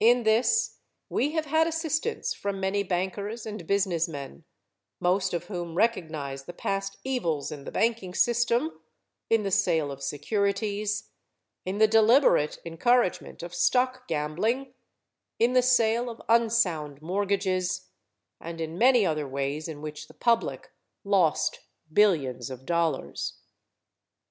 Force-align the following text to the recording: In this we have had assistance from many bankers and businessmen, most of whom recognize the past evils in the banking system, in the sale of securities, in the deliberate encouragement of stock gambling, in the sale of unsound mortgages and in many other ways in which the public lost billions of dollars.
In 0.00 0.22
this 0.22 0.78
we 1.10 1.32
have 1.32 1.44
had 1.44 1.66
assistance 1.66 2.32
from 2.32 2.58
many 2.58 2.82
bankers 2.82 3.44
and 3.44 3.66
businessmen, 3.66 4.44
most 5.00 5.34
of 5.34 5.48
whom 5.48 5.74
recognize 5.74 6.44
the 6.44 6.54
past 6.54 6.96
evils 7.04 7.52
in 7.52 7.64
the 7.64 7.70
banking 7.70 8.14
system, 8.14 8.80
in 9.28 9.42
the 9.42 9.50
sale 9.50 9.92
of 9.92 10.02
securities, 10.02 11.10
in 11.66 11.76
the 11.76 11.86
deliberate 11.86 12.58
encouragement 12.64 13.42
of 13.42 13.54
stock 13.54 14.08
gambling, 14.08 14.72
in 15.38 15.52
the 15.52 15.60
sale 15.60 16.08
of 16.08 16.22
unsound 16.26 17.02
mortgages 17.02 17.90
and 18.40 18.62
in 18.62 18.78
many 18.78 19.04
other 19.04 19.28
ways 19.28 19.68
in 19.68 19.82
which 19.82 20.08
the 20.08 20.14
public 20.14 20.70
lost 21.04 21.60
billions 21.92 22.48
of 22.48 22.64
dollars. 22.64 23.40